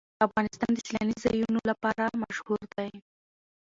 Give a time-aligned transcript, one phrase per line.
[0.27, 2.91] افغانستان د سیلانی ځایونه لپاره مشهور دی.